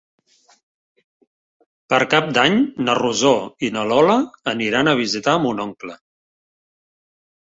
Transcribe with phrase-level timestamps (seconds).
[1.93, 2.55] Per Cap d'Any
[2.87, 3.33] na Rosó
[3.67, 4.15] i na Lola
[4.53, 5.99] aniran a visitar mon oncle.